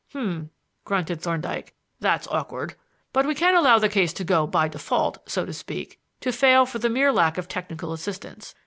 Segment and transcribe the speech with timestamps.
[0.09, 0.49] "H'm,"
[0.83, 2.73] grunted Thorndyke, "that's awkward.
[3.13, 6.65] But we can't allow the case to go 'by default,' so to speak to fail
[6.65, 8.55] for the mere lack of technical assistance.